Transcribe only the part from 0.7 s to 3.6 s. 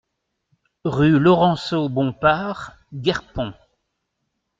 Rue Laurenceau Bompard, Guerpont